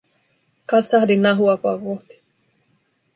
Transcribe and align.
Katsahdin 0.71 1.21
Nahuakoa 1.21 1.77
kohti. 1.83 2.21